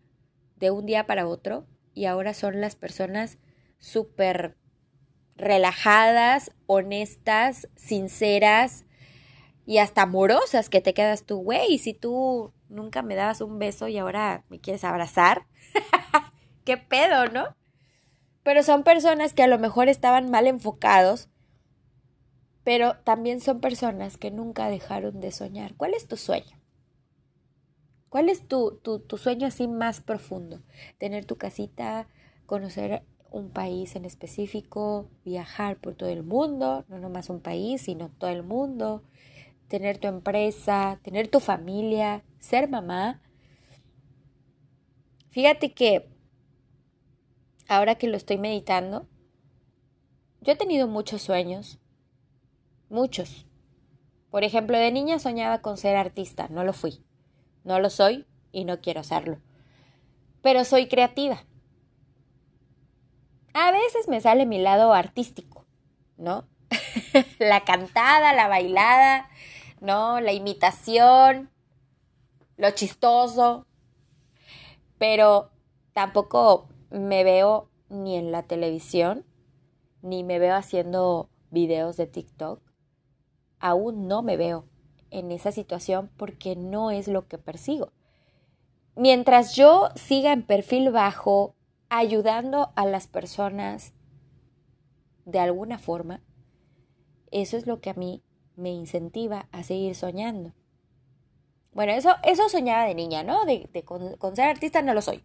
de 0.56 0.72
un 0.72 0.86
día 0.86 1.06
para 1.06 1.28
otro, 1.28 1.68
y 1.94 2.06
ahora 2.06 2.34
son 2.34 2.62
las 2.62 2.75
personas 2.75 3.38
súper 3.78 4.58
relajadas, 5.36 6.51
honestas, 6.68 7.70
sinceras 7.75 8.86
y 9.66 9.78
hasta 9.78 10.04
amorosas 10.04 10.70
que 10.70 10.82
te 10.82 10.94
quedas 10.94 11.24
tú, 11.24 11.38
güey, 11.42 11.78
si 11.78 11.94
tú 11.94 12.54
nunca 12.68 13.01
me 13.01 13.16
dabas 13.16 13.42
un 13.42 13.60
beso 13.60 13.88
y 13.88 13.98
ahora 13.98 14.44
me 14.50 14.60
quieres 14.60 14.84
abrazar, 14.84 15.48
qué 16.66 16.78
pedo, 16.78 17.28
¿no? 17.28 17.56
Pero 18.44 18.63
son 18.63 18.84
personas 18.84 19.34
que 19.34 19.44
a 19.44 19.48
lo 19.48 19.60
mejor 19.60 19.89
estaban 19.89 20.30
mal 20.30 20.48
enfocados, 20.48 21.30
pero 22.63 22.98
también 23.04 23.39
son 23.42 23.60
personas 23.60 24.18
que 24.18 24.32
nunca 24.32 24.70
dejaron 24.70 25.20
de 25.20 25.32
soñar. 25.32 25.75
¿Cuál 25.75 25.94
es 25.94 26.08
tu 26.08 26.18
sueño? 26.18 26.60
¿Cuál 28.10 28.30
es 28.30 28.48
tu, 28.48 28.80
tu, 28.82 29.00
tu 29.00 29.18
sueño 29.18 29.48
así 29.48 29.68
más 29.68 30.01
profundo? 30.01 30.62
Tener 30.98 31.25
tu 31.25 31.38
casita, 31.38 32.08
conocer 32.46 33.04
un 33.32 33.51
país 33.51 33.96
en 33.96 34.06
específico, 34.06 35.10
viajar 35.24 35.78
por 35.78 35.96
todo 35.96 36.10
el 36.10 36.24
mundo, 36.24 36.86
no 36.88 36.98
nomás 37.00 37.30
un 37.30 37.42
país, 37.42 37.84
sino 37.84 38.10
todo 38.10 38.32
el 38.32 38.44
mundo, 38.44 39.04
tener 39.68 40.00
tu 40.00 40.08
empresa, 40.08 41.00
tener 41.04 41.28
tu 41.28 41.39
familia, 41.39 42.24
ser 42.39 42.68
mamá. 42.70 43.22
Fíjate 45.30 45.74
que 45.74 46.10
ahora 47.68 47.96
que 47.96 48.08
lo 48.08 48.18
estoy 48.18 48.38
meditando, 48.38 49.08
yo 50.42 50.54
he 50.54 50.56
tenido 50.56 50.88
muchos 50.88 51.22
sueños, 51.22 51.80
muchos. 52.89 53.46
Por 54.29 54.43
ejemplo, 54.43 54.77
de 54.77 54.91
niña 54.91 55.19
soñaba 55.19 55.62
con 55.62 55.77
ser 55.77 55.96
artista, 55.96 56.48
no 56.50 56.63
lo 56.63 56.74
fui, 56.74 57.03
no 57.63 57.79
lo 57.79 57.89
soy 57.89 58.27
y 58.51 58.65
no 58.65 58.81
quiero 58.81 59.03
serlo. 59.03 59.39
Pero 60.41 60.63
soy 60.63 60.88
creativa. 60.88 61.43
A 63.53 63.72
veces 63.72 64.08
me 64.08 64.22
sale 64.22 64.46
mi 64.46 64.60
lado 64.60 64.93
artístico, 64.93 65.65
¿no? 66.17 66.48
la 67.39 67.62
cantada, 67.65 68.34
la 68.34 68.48
bailada, 68.48 69.29
¿no? 69.81 70.22
La 70.22 70.34
imitación, 70.34 71.50
lo 72.58 72.72
chistoso. 72.72 73.65
Pero 74.98 75.51
tampoco 75.93 76.69
me 76.91 77.24
veo 77.24 77.69
ni 77.89 78.15
en 78.15 78.31
la 78.31 78.43
televisión, 78.43 79.25
ni 80.01 80.24
me 80.24 80.39
veo 80.39 80.55
haciendo 80.55 81.29
videos 81.50 81.98
de 81.98 82.05
TikTok. 82.08 82.68
Aún 83.60 84.08
no 84.08 84.22
me 84.22 84.38
veo 84.38 84.66
en 85.12 85.32
esa 85.32 85.51
situación 85.51 86.10
porque 86.18 86.56
no 86.56 86.92
es 86.92 87.08
lo 87.08 87.28
que 87.28 87.38
persigo. 87.38 87.92
Mientras 88.96 89.56
yo 89.56 89.89
siga 89.96 90.34
en 90.34 90.44
perfil 90.44 90.92
bajo, 90.92 91.56
ayudando 91.89 92.72
a 92.75 92.86
las 92.86 93.08
personas 93.08 93.94
de 95.25 95.39
alguna 95.39 95.78
forma, 95.80 96.22
eso 97.32 97.58
es 97.58 97.68
lo 97.68 97.82
que 97.82 97.92
a 97.92 97.94
mí 97.94 98.24
me 98.56 98.72
incentiva 98.72 99.48
a 99.51 99.63
seguir 99.63 99.96
soñando. 99.96 100.54
Bueno, 101.72 101.94
eso, 101.94 102.16
eso 102.24 102.50
soñaba 102.50 102.84
de 102.84 102.96
niña, 102.96 103.24
¿no? 103.24 103.46
De, 103.46 103.70
con 103.84 104.36
ser 104.36 104.46
artista 104.46 104.82
no 104.82 104.94
lo 104.94 105.01
soy. 105.01 105.24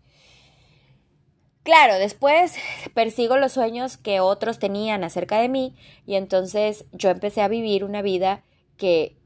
Claro, 1.64 1.94
después 1.94 2.56
persigo 2.92 3.38
los 3.38 3.52
sueños 3.52 3.96
que 3.96 4.20
otros 4.20 4.58
tenían 4.58 5.02
acerca 5.02 5.40
de 5.40 5.48
mí 5.48 5.74
y 6.04 6.16
entonces 6.16 6.84
yo 6.92 7.08
empecé 7.08 7.40
a 7.40 7.48
vivir 7.48 7.84
una 7.84 8.02
vida 8.02 8.44
que 8.76 9.16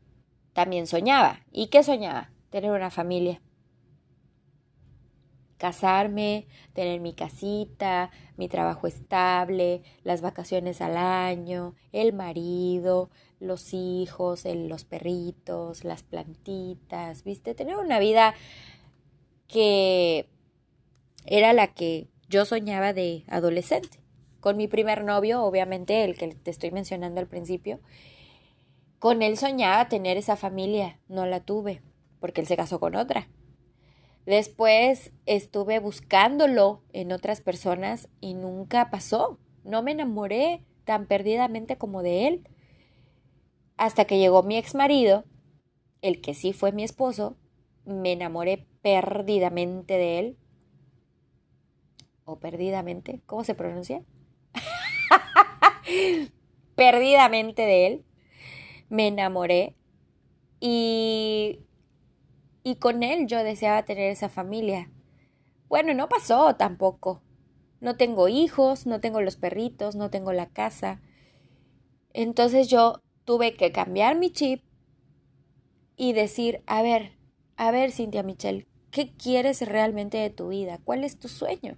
también 0.53 0.87
soñaba. 0.87 1.41
¿Y 1.51 1.67
qué 1.67 1.83
soñaba? 1.83 2.31
Tener 2.51 2.71
una 2.71 2.91
familia. 2.91 3.43
Casarme, 5.57 6.47
tener 6.75 7.01
mi 7.01 7.13
casita, 7.13 8.13
mi 8.37 8.47
trabajo 8.49 8.87
estable, 8.87 9.83
las 10.05 10.21
vacaciones 10.21 10.81
al 10.81 10.97
año, 10.97 11.75
el 11.91 12.13
marido, 12.13 13.11
los 13.41 13.75
hijos, 13.75 14.45
los 14.45 14.85
perritos, 14.85 15.83
las 15.83 16.05
plantitas, 16.05 17.25
¿viste? 17.25 17.57
Tener 17.57 17.77
una 17.79 17.99
vida 17.99 18.35
que 19.49 20.29
era 21.27 21.53
la 21.53 21.75
que 21.75 22.07
yo 22.29 22.45
soñaba 22.45 22.93
de 22.93 23.25
adolescente. 23.29 24.01
Con 24.41 24.57
mi 24.57 24.69
primer 24.69 25.05
novio, 25.05 25.43
obviamente, 25.43 26.05
el 26.05 26.17
que 26.17 26.29
te 26.29 26.51
estoy 26.51 26.71
mencionando 26.71 27.21
al 27.21 27.27
principio, 27.27 27.81
con 28.99 29.23
él 29.23 29.37
soñaba 29.37 29.89
tener 29.89 30.17
esa 30.17 30.37
familia, 30.37 30.99
no 31.09 31.27
la 31.27 31.41
tuve, 31.41 31.83
porque 32.21 32.41
él 32.41 32.47
se 32.47 32.57
casó 32.57 32.79
con 32.79 32.95
otra. 32.95 33.29
Después 34.27 35.13
estuve 35.25 35.79
buscándolo 35.79 36.83
en 36.93 37.13
otras 37.13 37.41
personas 37.41 38.09
y 38.21 38.35
nunca 38.35 38.91
pasó. 38.91 39.39
No 39.65 39.83
me 39.83 39.93
enamoré 39.93 40.63
tan 40.85 41.07
perdidamente 41.07 41.79
como 41.79 42.03
de 42.03 42.29
él. 42.29 42.49
Hasta 43.77 44.05
que 44.05 44.19
llegó 44.19 44.43
mi 44.43 44.59
ex 44.59 44.75
marido, 44.75 45.25
el 46.03 46.21
que 46.21 46.35
sí 46.35 46.53
fue 46.53 46.73
mi 46.73 46.85
esposo, 46.85 47.37
me 47.87 48.13
enamoré 48.13 48.67
perdidamente 48.83 49.95
de 49.95 50.19
él 50.19 50.37
o 52.29 52.39
perdidamente, 52.39 53.21
¿cómo 53.27 53.43
se 53.45 53.55
pronuncia? 53.55 54.03
perdidamente 56.75 57.63
de 57.63 57.87
él, 57.87 58.05
me 58.91 59.09
enamoré 59.09 59.75
y, 60.61 61.61
y 62.63 62.77
con 62.77 63.03
él 63.03 63.27
yo 63.27 63.43
deseaba 63.43 63.85
tener 63.85 64.11
esa 64.11 64.29
familia. 64.29 64.91
Bueno, 65.69 65.95
no 65.95 66.09
pasó 66.09 66.57
tampoco. 66.57 67.23
No 67.81 67.97
tengo 67.97 68.29
hijos, 68.29 68.87
no 68.87 69.01
tengo 69.01 69.21
los 69.23 69.37
perritos, 69.37 69.97
no 69.97 70.11
tengo 70.11 70.33
la 70.33 70.49
casa. 70.51 71.01
Entonces 72.13 72.69
yo 72.69 73.01
tuve 73.25 73.55
que 73.55 73.73
cambiar 73.73 74.15
mi 74.19 74.31
chip 74.31 74.63
y 75.97 76.13
decir, 76.15 76.63
a 76.67 76.81
ver, 76.83 77.13
a 77.57 77.71
ver, 77.71 77.93
Cintia 77.93 78.23
Michelle, 78.23 78.67
¿qué 78.91 79.13
quieres 79.15 79.61
realmente 79.67 80.17
de 80.19 80.31
tu 80.31 80.49
vida? 80.49 80.79
¿Cuál 80.85 81.05
es 81.05 81.19
tu 81.19 81.29
sueño? 81.29 81.77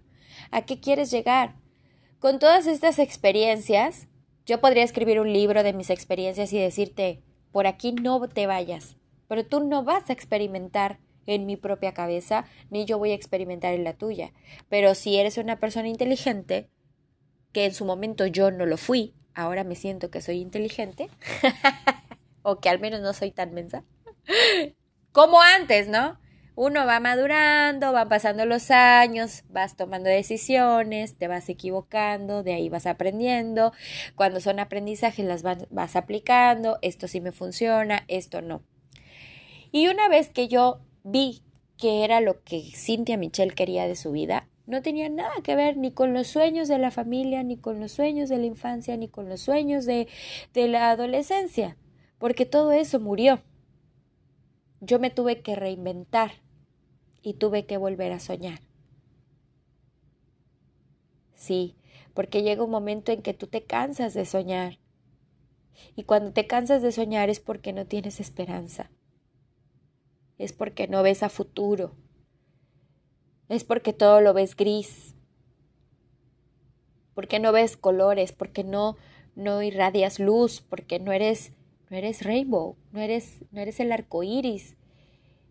¿A 0.51 0.63
qué 0.63 0.81
quieres 0.81 1.11
llegar? 1.11 1.57
Con 2.19 2.39
todas 2.39 2.67
estas 2.67 2.99
experiencias, 2.99 4.09
yo 4.47 4.61
podría 4.61 4.85
escribir 4.85 5.21
un 5.21 5.33
libro 5.33 5.63
de 5.63 5.73
mis 5.73 5.91
experiencias 5.91 6.53
y 6.53 6.59
decirte, 6.59 7.23
por 7.53 7.67
aquí 7.67 7.93
no 7.93 8.29
te 8.29 8.47
vayas, 8.47 8.97
pero 9.29 9.47
tú 9.47 9.61
no 9.61 9.85
vas 9.85 10.11
a 10.11 10.13
experimentar 10.13 10.99
en 11.27 11.47
mi 11.47 11.57
propia 11.57 11.95
cabeza, 11.95 12.45
ni 12.71 12.85
yo 12.85 12.99
voy 12.99 13.13
a 13.13 13.15
experimentar 13.15 13.75
en 13.75 13.85
la 13.85 13.95
tuya. 13.95 14.33
Pero 14.69 14.95
si 14.95 15.17
eres 15.17 15.39
una 15.39 15.61
persona 15.61 15.89
inteligente, 15.89 16.69
que 17.53 17.65
en 17.65 17.75
su 17.75 17.85
momento 17.85 18.27
yo 18.27 18.51
no 18.51 18.67
lo 18.67 18.77
fui, 18.77 19.15
ahora 19.35 19.65
me 19.65 19.77
siento 19.77 20.11
que 20.11 20.21
soy 20.21 20.41
inteligente, 20.41 21.09
o 22.43 22.61
que 22.61 22.69
al 22.69 22.81
menos 22.81 23.01
no 23.01 23.13
soy 23.13 23.31
tan 23.31 23.55
mensa, 23.55 23.85
como 25.13 25.41
antes, 25.41 25.89
¿no? 25.89 26.19
Uno 26.63 26.85
va 26.85 27.01
madurando, 27.01 27.91
van 27.91 28.11
pasando 28.11 28.45
los 28.45 28.71
años, 28.71 29.45
vas 29.49 29.77
tomando 29.77 30.11
decisiones, 30.11 31.17
te 31.17 31.27
vas 31.27 31.49
equivocando, 31.49 32.43
de 32.43 32.53
ahí 32.53 32.69
vas 32.69 32.85
aprendiendo. 32.85 33.73
Cuando 34.15 34.41
son 34.41 34.61
aprendizajes 34.61 35.25
las 35.25 35.43
vas, 35.43 35.97
aplicando, 35.97 36.79
esto 36.83 37.09
sí 37.09 37.23
me 37.23 37.33
funciona, 37.33 38.05
esto 38.09 38.43
no. 38.43 38.63
Y 39.73 39.89
una 39.89 40.11
vez 40.11 40.29
que 40.29 40.49
yo 40.49 40.81
vi 41.03 41.41
qué 41.79 42.05
era 42.05 42.21
lo 42.21 42.43
que 42.45 42.61
Cynthia 42.75 43.17
Michelle 43.17 43.55
quería 43.55 43.89
de 43.89 43.97
su 43.97 44.13
vida, 44.13 44.47
no 44.67 44.83
tenía 44.83 45.09
nada 45.09 45.33
que 45.43 45.57
ver 45.57 45.79
ni 45.79 45.93
con 45.93 46.13
los 46.13 46.27
sueños 46.27 46.69
de 46.69 46.77
la 46.77 46.91
familia, 46.91 47.43
ni 47.43 47.57
con 47.57 47.81
los 47.81 47.93
sueños 47.93 48.29
de 48.29 48.37
la 48.37 48.45
infancia, 48.45 48.99
ni 48.99 49.09
con 49.09 49.31
los 49.31 49.41
sueños 49.41 49.87
de 49.87 50.09
la 50.53 50.91
adolescencia, 50.91 51.79
porque 52.19 52.45
todo 52.45 52.73
eso 52.73 53.01
murió. 53.01 53.41
Yo 54.83 54.99
me 54.99 55.09
tuve 55.09 55.41
que 55.41 55.57
reinventar 55.57 56.33
y 57.23 57.35
tuve 57.35 57.67
que 57.67 57.77
volver 57.77 58.13
a 58.13 58.21
soñar. 58.21 58.61
Sí, 61.35 61.77
porque 62.15 62.43
llega 62.43 62.65
un 62.65 62.71
momento 62.71 63.13
en 63.13 63.23
que 63.23 63.35
tú 63.35 63.47
te 63.47 63.65
cansas 63.65 64.15
de 64.15 64.27
soñar. 64.27 64.79
Y 65.97 66.05
cuando 66.05 66.33
te 66.33 66.47
cansas 66.47 66.83
de 66.83 66.93
soñar 66.93 67.31
es 67.31 67.41
porque 67.41 67.73
no 67.73 67.87
tienes 67.87 68.21
esperanza. 68.21 68.91
Es 70.37 70.53
porque 70.53 70.89
no 70.89 71.03
ves 71.03 71.23
a 71.23 71.29
futuro. 71.29 71.95
Es 73.49 73.65
porque 73.65 73.93
todo 73.93 74.21
lo 74.21 74.35
ves 74.35 74.57
gris. 74.57 75.15
Porque 77.15 77.41
no 77.41 77.53
ves 77.53 77.77
colores, 77.77 78.33
porque 78.33 78.65
no 78.65 78.97
no 79.35 79.63
irradias 79.63 80.19
luz, 80.19 80.61
porque 80.61 80.99
no 80.99 81.13
eres 81.13 81.53
no 81.89 81.97
eres 81.97 82.23
rainbow, 82.23 82.77
no 82.93 83.01
eres 83.01 83.45
no 83.51 83.61
eres 83.61 83.81
el 83.81 83.93
arco 83.93 84.23
iris. 84.23 84.77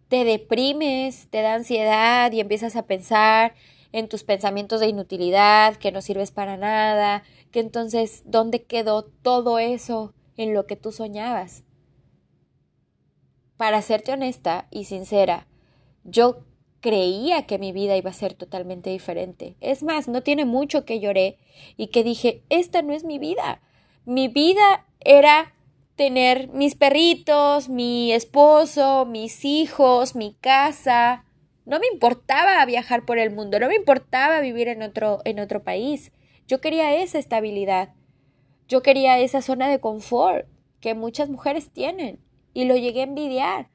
Te 0.10 0.24
deprimes, 0.26 1.30
te 1.30 1.42
da 1.42 1.54
ansiedad 1.54 2.32
y 2.32 2.40
empiezas 2.40 2.76
a 2.76 2.88
pensar 2.88 3.54
en 3.92 4.10
tus 4.10 4.24
pensamientos 4.24 4.80
de 4.80 4.88
inutilidad, 4.88 5.76
que 5.78 5.92
no 5.92 6.02
sirves 6.02 6.32
para 6.32 6.58
nada, 6.58 7.24
que 7.52 7.60
entonces, 7.60 8.24
¿dónde 8.26 8.64
quedó 8.64 9.04
todo 9.04 9.60
eso 9.60 10.14
en 10.36 10.54
lo 10.54 10.66
que 10.66 10.76
tú 10.76 10.92
soñabas? 10.92 11.64
Para 13.58 13.82
serte 13.82 14.12
honesta 14.12 14.68
y 14.72 14.86
sincera, 14.86 15.48
yo 16.04 16.46
creía 16.80 17.46
que 17.46 17.60
mi 17.60 17.72
vida 17.72 17.98
iba 17.98 18.10
a 18.10 18.14
ser 18.14 18.34
totalmente 18.34 18.90
diferente. 18.90 19.58
Es 19.60 19.84
más, 19.84 20.08
no 20.08 20.24
tiene 20.24 20.46
mucho 20.46 20.86
que 20.86 21.00
lloré 21.00 21.38
y 21.78 21.88
que 21.88 22.04
dije, 22.04 22.44
esta 22.50 22.82
no 22.82 22.94
es 22.94 23.04
mi 23.04 23.20
vida. 23.20 23.62
Mi 24.06 24.28
vida 24.28 24.88
era 25.02 25.54
tener 26.00 26.48
mis 26.54 26.76
perritos, 26.76 27.68
mi 27.68 28.14
esposo, 28.14 29.06
mis 29.06 29.44
hijos, 29.44 30.16
mi 30.16 30.34
casa, 30.40 31.26
no 31.66 31.78
me 31.78 31.88
importaba 31.92 32.66
viajar 32.66 33.04
por 33.04 33.18
el 33.20 33.32
mundo, 33.32 33.60
no 33.60 33.68
me 33.68 33.76
importaba 33.76 34.40
vivir 34.40 34.70
en 34.70 34.82
otro, 34.82 35.20
en 35.26 35.42
otro 35.42 35.62
país. 35.62 36.14
Yo 36.48 36.62
quería 36.62 36.96
esa 36.96 37.20
estabilidad. 37.20 37.96
Yo 38.70 38.82
quería 38.82 39.20
esa 39.20 39.42
zona 39.42 39.68
de 39.68 39.82
confort 39.82 40.48
que 40.80 40.96
muchas 40.96 41.30
mujeres 41.30 41.70
tienen. 41.70 42.22
Y 42.54 42.64
lo 42.64 42.78
llegué 42.78 43.02
a 43.02 43.04
envidiar. 43.04 43.70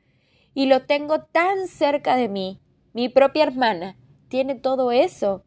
Y 0.54 0.64
lo 0.64 0.86
tengo 0.86 1.24
tan 1.24 1.68
cerca 1.68 2.16
de 2.16 2.30
mí. 2.30 2.58
Mi 2.94 3.10
propia 3.10 3.42
hermana 3.42 3.98
tiene 4.28 4.54
todo 4.54 4.92
eso. 4.92 5.44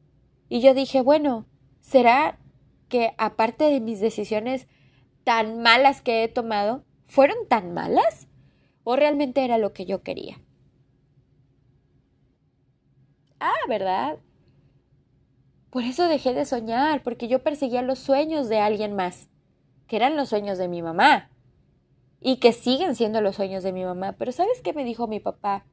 Y 0.48 0.62
yo 0.62 0.75
dije, 0.75 1.01
bueno, 1.01 1.48
¿será 1.81 2.38
que 2.88 3.15
aparte 3.17 3.63
de 3.63 3.79
mis 3.79 4.00
decisiones 4.00 4.67
tan 5.27 5.62
malas 5.62 6.01
que 6.01 6.24
he 6.24 6.29
tomado, 6.29 6.86
fueron 7.03 7.50
tan 7.50 7.74
malas? 7.74 8.29
¿O 8.86 8.96
realmente 8.96 9.43
era 9.43 9.57
lo 9.57 9.74
que 9.74 9.86
yo 9.86 10.01
quería? 10.01 10.39
Ah, 13.38 13.60
¿verdad? 13.67 14.19
Por 15.69 15.84
eso 15.84 16.07
dejé 16.07 16.34
de 16.34 16.46
soñar, 16.46 17.03
porque 17.03 17.27
yo 17.27 17.43
perseguía 17.43 17.81
los 17.81 18.00
sueños 18.00 18.48
de 18.48 18.60
alguien 18.60 18.96
más, 18.96 19.27
que 19.88 19.98
eran 19.98 20.15
los 20.15 20.29
sueños 20.29 20.57
de 20.57 20.69
mi 20.69 20.81
mamá, 20.81 21.29
y 22.22 22.38
que 22.38 22.53
siguen 22.53 22.96
siendo 22.96 23.19
los 23.19 23.36
sueños 23.36 23.63
de 23.63 23.74
mi 23.74 23.84
mamá. 23.84 24.13
Pero 24.13 24.31
¿sabes 24.31 24.62
qué 24.62 24.72
me 24.72 24.86
dijo 24.86 25.07
mi 25.07 25.19
papá 25.19 25.65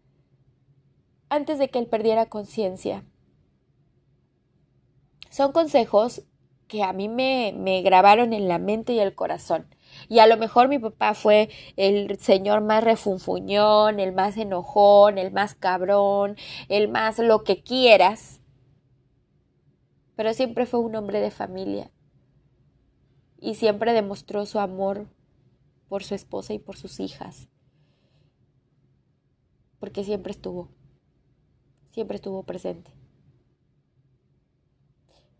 antes 1.29 1.61
de 1.61 1.71
que 1.71 1.79
él 1.79 1.87
perdiera 1.87 2.27
conciencia? 2.27 3.05
Son 5.31 5.53
consejos 5.53 6.25
que 6.69 6.83
a 6.83 6.93
mí 6.93 7.09
me, 7.09 7.55
me 7.57 7.83
grabaron 7.83 8.33
en 8.33 8.49
la 8.49 8.59
mente 8.59 8.93
y 8.93 9.01
el 9.01 9.15
corazón. 9.15 9.67
Y 10.09 10.19
a 10.19 10.27
lo 10.27 10.37
mejor 10.37 10.69
mi 10.69 10.79
papá 10.79 11.15
fue 11.15 11.49
el 11.77 12.19
señor 12.19 12.61
más 12.61 12.83
refunfuñón, 12.83 14.01
el 14.01 14.13
más 14.13 14.37
enojón, 14.37 15.19
el 15.19 15.33
más 15.33 15.55
cabrón, 15.55 16.37
el 16.69 16.89
más 16.89 17.19
lo 17.19 17.45
que 17.45 17.63
quieras. 17.63 18.41
Pero 20.17 20.33
siempre 20.33 20.67
fue 20.67 20.81
un 20.81 20.95
hombre 20.97 21.21
de 21.21 21.31
familia. 21.31 21.91
Y 23.39 23.55
siempre 23.55 23.93
demostró 23.93 24.47
su 24.47 24.59
amor 24.59 25.09
por 25.89 26.03
su 26.03 26.15
esposa 26.15 26.55
y 26.55 26.59
por 26.59 26.77
sus 26.77 27.01
hijas. 27.01 27.49
Porque 29.79 30.05
siempre 30.05 30.33
estuvo. 30.33 30.69
Siempre 31.91 32.17
estuvo 32.17 32.43
presente. 32.43 32.91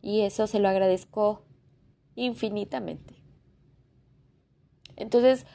Y 0.05 0.21
eso 0.21 0.47
se 0.47 0.59
lo 0.59 0.69
agradezco 0.69 1.47
infinitamente. 2.15 3.23
Entonces, 4.97 5.47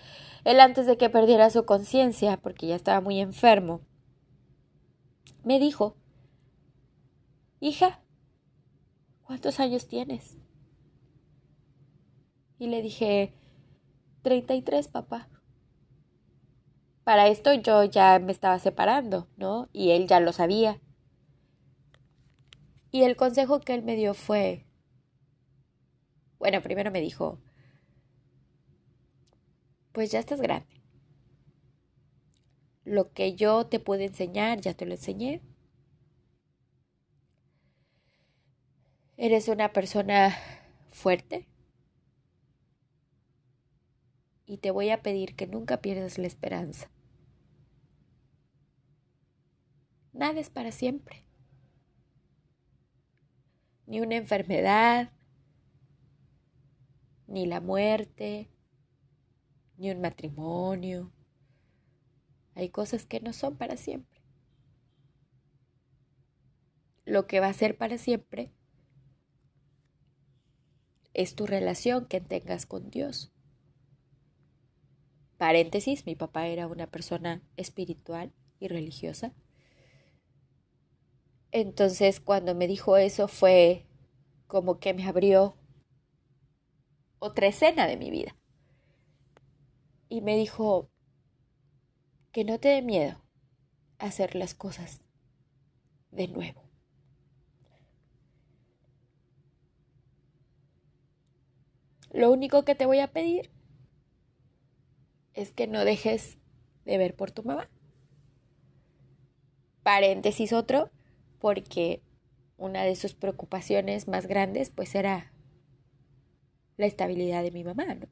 él 0.44 0.60
antes 0.60 0.88
de 0.88 0.98
que 0.98 1.12
perdiera 1.12 1.52
su 1.52 1.66
conciencia, 1.66 2.38
porque 2.38 2.66
ya 2.66 2.76
estaba 2.76 3.00
muy 3.00 3.20
enfermo, 3.20 3.82
me 5.44 5.60
dijo, 5.60 5.98
hija, 7.60 8.02
¿cuántos 9.22 9.60
años 9.60 9.88
tienes? 9.88 10.40
Y 12.58 12.70
le 12.70 12.82
dije, 12.82 13.36
33, 14.24 14.88
papá. 14.88 15.30
Para 17.04 17.28
esto 17.28 17.54
yo 17.54 17.84
ya 17.84 18.18
me 18.18 18.32
estaba 18.32 18.58
separando, 18.58 19.28
¿no? 19.38 19.70
Y 19.74 19.92
él 19.92 20.08
ya 20.08 20.20
lo 20.20 20.34
sabía. 20.34 20.82
Y 22.92 23.04
el 23.04 23.16
consejo 23.16 23.60
que 23.60 23.74
él 23.74 23.84
me 23.84 23.96
dio 23.96 24.14
fue, 24.14 24.66
bueno, 26.40 26.62
primero 26.62 26.92
me 26.92 27.02
dijo, 27.02 27.40
pues 29.92 30.12
ya 30.12 30.20
estás 30.20 30.42
grande. 30.42 30.82
Lo 32.84 33.12
que 33.14 33.36
yo 33.36 33.68
te 33.68 33.80
pude 33.80 34.06
enseñar, 34.06 34.62
ya 34.62 34.74
te 34.74 34.86
lo 34.86 34.94
enseñé. 34.94 35.42
Eres 39.18 39.48
una 39.50 39.72
persona 39.74 40.36
fuerte. 40.90 41.48
Y 44.48 44.58
te 44.58 44.72
voy 44.72 44.90
a 44.90 45.04
pedir 45.04 45.36
que 45.36 45.46
nunca 45.46 45.82
pierdas 45.82 46.18
la 46.18 46.26
esperanza. 46.26 46.90
Nada 50.14 50.40
es 50.40 50.50
para 50.50 50.72
siempre. 50.72 51.29
Ni 53.90 54.02
una 54.02 54.18
enfermedad, 54.18 55.12
ni 57.26 57.48
la 57.48 57.60
muerte, 57.60 58.52
ni 59.78 59.90
un 59.90 60.00
matrimonio. 60.00 61.12
Hay 62.54 62.70
cosas 62.70 63.08
que 63.08 63.20
no 63.20 63.34
son 63.34 63.58
para 63.58 63.78
siempre. 63.78 64.22
Lo 67.04 67.26
que 67.26 67.40
va 67.40 67.48
a 67.48 67.54
ser 67.54 67.80
para 67.80 67.98
siempre 67.98 68.54
es 71.16 71.34
tu 71.34 71.48
relación 71.48 72.06
que 72.06 72.22
tengas 72.22 72.68
con 72.68 72.92
Dios. 72.92 73.34
Paréntesis, 75.38 76.06
mi 76.06 76.16
papá 76.16 76.46
era 76.46 76.68
una 76.68 76.86
persona 76.86 77.42
espiritual 77.58 78.34
y 78.60 78.68
religiosa. 78.68 79.34
Entonces 81.52 82.20
cuando 82.20 82.56
me 82.56 82.68
dijo 82.68 82.98
eso 82.98 83.28
fue 83.28 83.86
como 84.48 84.80
que 84.80 84.94
me 84.94 85.06
abrió 85.06 85.56
otra 87.20 87.48
escena 87.48 87.88
de 87.88 87.98
mi 87.98 88.12
vida 88.12 88.36
y 90.10 90.22
me 90.22 90.36
dijo 90.36 90.90
que 92.32 92.44
no 92.44 92.60
te 92.60 92.70
dé 92.70 92.82
miedo 92.82 93.22
hacer 93.98 94.36
las 94.36 94.54
cosas 94.54 95.02
de 96.12 96.28
nuevo. 96.28 96.70
Lo 102.12 102.32
único 102.32 102.64
que 102.66 102.76
te 102.76 102.86
voy 102.86 103.00
a 103.00 103.12
pedir 103.12 103.52
es 105.34 105.52
que 105.52 105.68
no 105.68 105.86
dejes 105.86 106.38
de 106.86 106.98
ver 106.98 107.16
por 107.16 107.32
tu 107.32 107.44
mamá. 107.44 107.70
Paréntesis 109.84 110.54
otro, 110.54 110.90
porque 111.40 112.02
una 112.58 112.84
de 112.84 112.96
sus 112.96 113.14
preocupaciones 113.14 114.08
más 114.08 114.28
grandes 114.28 114.70
pues 114.70 114.96
era 114.96 115.32
la 116.78 116.86
estabilidad 116.86 117.44
de 117.44 117.52
mi 117.52 117.64
mamá, 117.64 117.96
¿no? 117.96 118.08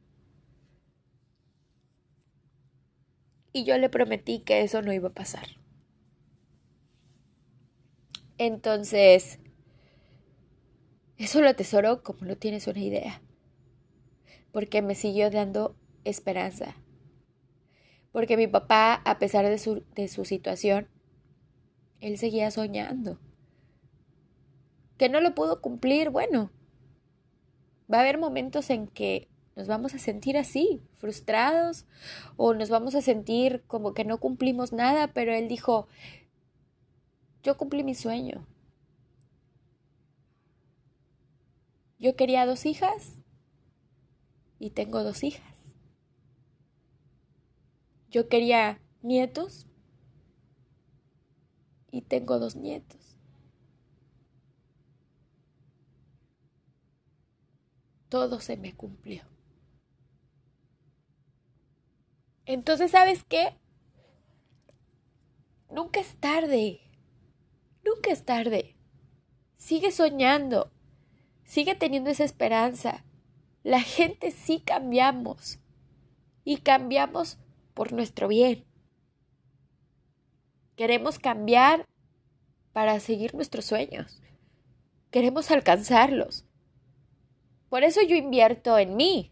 y 3.58 3.63
yo 3.63 3.78
le 3.78 3.90
prometí 3.90 4.40
que 4.40 4.62
eso 4.62 4.82
no 4.82 4.94
iba 4.94 5.10
a 5.10 5.13
pasar. 5.13 5.48
Entonces, 8.38 9.40
eso 11.18 11.42
lo 11.42 11.50
atesoro 11.50 12.04
como 12.04 12.20
no 12.22 12.38
tienes 12.38 12.68
una 12.68 12.80
idea, 12.80 13.22
porque 14.52 14.82
me 14.82 14.94
siguió 14.94 15.32
dando 15.32 15.76
esperanza, 16.04 16.76
porque 18.12 18.38
mi 18.38 18.48
papá, 18.48 19.02
a 19.06 19.18
pesar 19.18 19.46
de 19.48 19.58
su, 19.58 19.84
de 19.96 20.08
su 20.08 20.24
situación, 20.24 20.88
él 22.02 22.18
seguía 22.18 22.52
soñando. 22.52 23.20
Que 24.98 25.10
no 25.10 25.22
lo 25.22 25.36
pudo 25.36 25.62
cumplir, 25.62 26.10
bueno, 26.10 26.52
va 27.92 27.98
a 27.98 28.02
haber 28.02 28.18
momentos 28.18 28.70
en 28.70 28.88
que 28.88 29.28
nos 29.56 29.68
vamos 29.68 29.96
a 29.96 30.00
sentir 30.00 30.38
así, 30.38 30.84
frustrados, 30.96 31.86
o 32.36 32.54
nos 32.54 32.70
vamos 32.70 32.94
a 32.94 33.02
sentir 33.02 33.64
como 33.66 33.94
que 33.94 34.06
no 34.06 34.20
cumplimos 34.20 34.72
nada, 34.72 35.14
pero 35.14 35.34
él 35.34 35.48
dijo, 35.48 35.88
yo 37.42 37.58
cumplí 37.58 37.84
mi 37.84 37.96
sueño. 37.96 38.46
Yo 42.00 42.16
quería 42.16 42.46
dos 42.46 42.68
hijas 42.68 43.24
y 44.60 44.70
tengo 44.70 45.04
dos 45.04 45.24
hijas. 45.24 45.58
Yo 48.10 48.30
quería 48.30 48.80
nietos 49.02 49.66
y 51.98 52.02
tengo 52.02 52.38
dos 52.38 52.56
nietos. 52.56 53.18
Todo 58.08 58.40
se 58.40 58.56
me 58.56 58.76
cumplió. 58.76 59.24
Entonces, 62.46 62.92
¿sabes 62.92 63.24
qué? 63.24 63.58
Nunca 65.72 66.00
es 66.00 66.16
tarde. 66.18 66.82
Nunca 67.84 68.12
es 68.12 68.24
tarde. 68.26 68.76
Sigue 69.56 69.92
soñando. 69.92 70.72
Sigue 71.46 71.74
teniendo 71.74 72.12
esa 72.12 72.26
esperanza. 72.26 73.06
La 73.64 73.82
gente 73.82 74.30
sí 74.30 74.60
cambiamos. 74.60 75.58
Y 76.44 76.58
cambiamos 76.58 77.40
por 77.74 77.92
nuestro 77.92 78.28
bien. 78.28 78.66
Queremos 80.78 81.20
cambiar 81.20 81.86
para 82.72 83.02
seguir 83.02 83.36
nuestros 83.36 83.66
sueños. 83.66 84.22
Queremos 85.12 85.52
alcanzarlos. 85.52 86.46
Por 87.68 87.84
eso 87.84 88.02
yo 88.02 88.16
invierto 88.16 88.78
en 88.78 88.96
mí. 88.96 89.32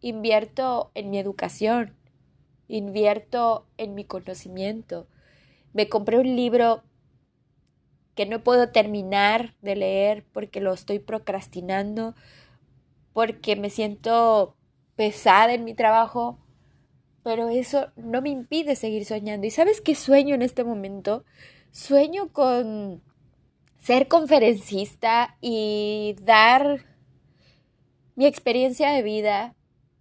Invierto 0.00 0.90
en 0.94 1.10
mi 1.10 1.20
educación 1.20 1.96
invierto 2.72 3.66
en 3.76 3.94
mi 3.94 4.04
conocimiento. 4.04 5.06
Me 5.72 5.88
compré 5.88 6.18
un 6.18 6.36
libro 6.36 6.82
que 8.14 8.26
no 8.26 8.42
puedo 8.42 8.70
terminar 8.70 9.54
de 9.62 9.76
leer 9.76 10.24
porque 10.32 10.60
lo 10.60 10.72
estoy 10.72 10.98
procrastinando, 10.98 12.14
porque 13.12 13.56
me 13.56 13.70
siento 13.70 14.56
pesada 14.96 15.52
en 15.54 15.64
mi 15.64 15.74
trabajo, 15.74 16.38
pero 17.22 17.48
eso 17.48 17.92
no 17.96 18.22
me 18.22 18.30
impide 18.30 18.76
seguir 18.76 19.04
soñando. 19.04 19.46
¿Y 19.46 19.50
sabes 19.50 19.80
qué 19.80 19.94
sueño 19.94 20.34
en 20.34 20.42
este 20.42 20.64
momento? 20.64 21.24
Sueño 21.70 22.32
con 22.32 23.02
ser 23.78 24.08
conferencista 24.08 25.36
y 25.40 26.16
dar 26.22 26.84
mi 28.14 28.26
experiencia 28.26 28.90
de 28.90 29.02
vida 29.02 29.54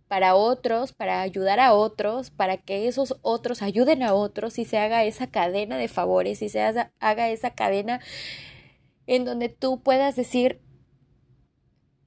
para 0.08 0.36
otros, 0.36 0.92
para 0.92 1.22
ayudar 1.22 1.60
a 1.60 1.74
otros, 1.74 2.32
para 2.32 2.58
que 2.58 2.88
esos 2.88 3.18
otros 3.22 3.62
ayuden 3.62 4.04
a 4.04 4.14
otros 4.14 4.60
y 4.60 4.66
se 4.66 4.78
haga 4.78 5.06
esa 5.06 5.28
cadena 5.28 5.78
de 5.78 5.88
favores 5.88 6.42
y 6.42 6.50
se 6.50 6.62
haga 6.62 7.30
esa 7.30 7.52
cadena 7.52 8.02
en 9.08 9.26
donde 9.26 9.50
tú 9.50 9.82
puedas 9.82 10.16
decir, 10.16 10.60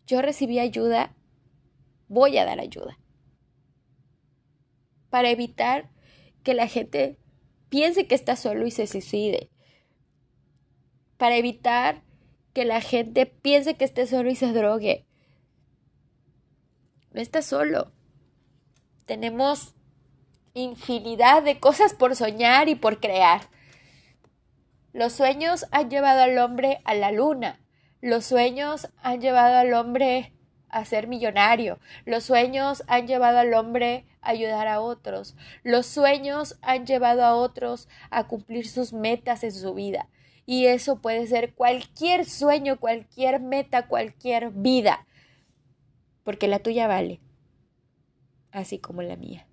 yo 0.07 0.21
recibí 0.21 0.59
ayuda, 0.59 1.15
voy 2.09 2.37
a 2.37 2.45
dar 2.45 2.61
ayuda. 2.61 2.99
Para 5.15 5.31
evitar 5.31 5.91
que 6.43 6.55
la 6.55 6.67
gente 6.67 7.21
piense 7.69 8.09
que 8.09 8.17
está 8.17 8.35
solo 8.35 8.67
y 8.67 8.73
se 8.73 8.89
suicide. 8.89 9.49
Para 11.19 11.37
evitar 11.37 12.03
que 12.53 12.65
la 12.65 12.81
gente 12.81 13.25
piense 13.25 13.77
que 13.77 13.85
esté 13.85 14.09
solo 14.09 14.29
y 14.29 14.35
se 14.35 14.53
drogue. 14.53 15.07
No 17.13 17.21
estás 17.21 17.47
solo. 17.47 17.93
Tenemos 19.07 19.77
infinidad 20.53 21.45
de 21.45 21.61
cosas 21.61 21.95
por 21.95 22.17
soñar 22.17 22.69
y 22.69 22.75
por 22.75 22.99
crear. 22.99 23.43
Los 24.93 25.13
sueños 25.13 25.67
han 25.71 25.91
llevado 25.91 26.23
al 26.23 26.37
hombre 26.39 26.81
a 26.85 26.95
la 26.95 27.13
luna. 27.13 27.61
Los 28.01 28.25
sueños 28.25 28.89
han 29.01 29.21
llevado 29.21 29.59
al 29.59 29.75
hombre 29.75 30.35
a 30.71 30.85
ser 30.85 31.07
millonario. 31.07 31.79
Los 32.05 32.25
sueños 32.25 32.83
han 32.89 33.07
llevado 33.07 33.39
al 33.39 33.55
hombre 33.55 34.09
ayudar 34.25 34.69
a 34.69 34.81
otros. 34.81 35.37
Los 35.63 35.87
sueños 35.87 36.59
han 36.63 36.87
llevado 36.87 37.25
a 37.25 37.35
otros 37.35 37.89
a 38.11 38.27
cumplir 38.27 38.69
sus 38.69 38.93
metas 38.93 39.45
en 39.45 39.53
su 39.53 39.75
vida. 39.75 40.09
Y 40.47 40.67
eso 40.67 41.01
puede 41.01 41.27
ser 41.27 41.55
cualquier 41.55 42.25
sueño, 42.27 42.79
cualquier 42.79 43.41
meta, 43.41 43.87
cualquier 43.87 44.51
vida. 44.51 45.07
Porque 46.23 46.49
la 46.49 46.59
tuya 46.59 46.87
vale 46.87 47.21
así 48.55 48.79
como 48.79 49.03
la 49.03 49.17
mía. 49.17 49.47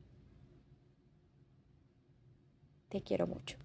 Te 2.89 3.01
quiero 3.01 3.27
mucho. 3.27 3.60